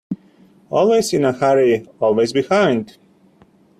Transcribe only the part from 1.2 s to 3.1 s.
a hurry, always behind.